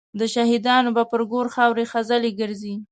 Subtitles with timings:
[0.19, 2.73] د شهیدانو به پر ګور خاوري خزلي ګرځي